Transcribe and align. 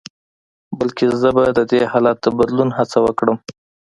بلکې 0.77 1.05
زه 1.21 1.29
به 1.35 1.45
د 1.57 1.59
دې 1.71 1.81
حالت 1.91 2.17
د 2.21 2.25
بدلون 2.37 2.69
هڅه 2.77 2.97
وکړم. 3.05 3.37